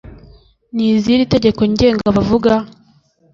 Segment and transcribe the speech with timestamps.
[0.75, 2.53] n’iz’iri tegeko ngenga bavuga